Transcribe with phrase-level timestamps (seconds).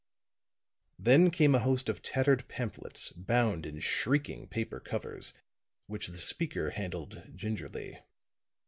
[0.97, 5.31] Then came a host of tattered pamphlets, bound in shrieking paper covers,
[5.85, 7.99] which the speaker handled gingerly.